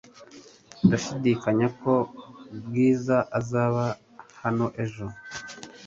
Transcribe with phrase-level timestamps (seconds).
[0.85, 1.93] Ndashidikanya ko
[2.65, 3.83] Bwiza azaba
[4.41, 5.05] hano ejo.